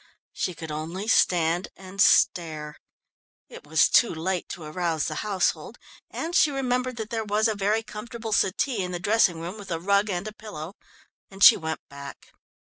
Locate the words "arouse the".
4.63-5.13